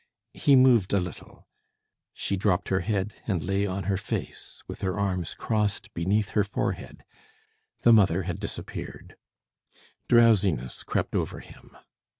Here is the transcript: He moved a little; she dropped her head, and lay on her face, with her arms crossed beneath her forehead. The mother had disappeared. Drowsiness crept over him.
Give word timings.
He 0.33 0.55
moved 0.55 0.93
a 0.93 0.99
little; 0.99 1.47
she 2.11 2.35
dropped 2.35 2.69
her 2.69 2.79
head, 2.79 3.13
and 3.27 3.43
lay 3.43 3.67
on 3.67 3.83
her 3.83 3.97
face, 3.97 4.63
with 4.67 4.81
her 4.81 4.97
arms 4.99 5.35
crossed 5.35 5.93
beneath 5.93 6.29
her 6.31 6.43
forehead. 6.43 7.05
The 7.81 7.93
mother 7.93 8.23
had 8.23 8.39
disappeared. 8.39 9.15
Drowsiness 10.09 10.81
crept 10.81 11.13
over 11.15 11.39
him. 11.39 11.77